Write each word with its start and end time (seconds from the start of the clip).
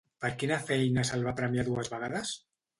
Per 0.23 0.29
quina 0.43 0.57
feina 0.69 1.05
se'l 1.11 1.27
va 1.29 1.35
premiar 1.43 1.69
dues 1.71 1.95
vegades? 1.95 2.37